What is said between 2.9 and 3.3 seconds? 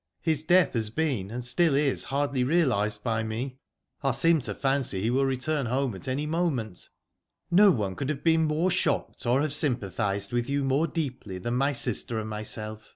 by